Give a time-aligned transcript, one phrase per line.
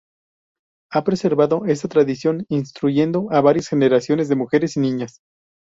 [0.91, 5.19] Ha preservado esta tradición instruyendo a varias generaciones de mujeres y niñas.